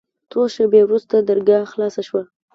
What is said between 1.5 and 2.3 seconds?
خلاصه سوه.